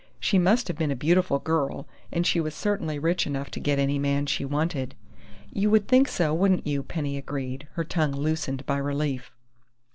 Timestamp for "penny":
6.81-7.17